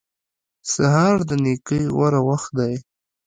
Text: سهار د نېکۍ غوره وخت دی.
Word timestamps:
سهار 0.73 1.17
د 1.29 1.31
نېکۍ 1.43 1.83
غوره 1.95 2.21
وخت 2.29 2.51
دی. 2.59 2.73